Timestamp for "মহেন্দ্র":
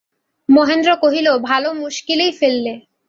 0.49-0.89